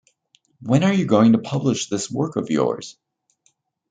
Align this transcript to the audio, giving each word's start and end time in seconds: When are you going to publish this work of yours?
When 0.63 0.83
are 0.83 0.91
you 0.95 1.05
going 1.05 1.33
to 1.33 1.37
publish 1.37 1.87
this 1.87 2.09
work 2.09 2.35
of 2.35 2.49
yours? 2.49 2.97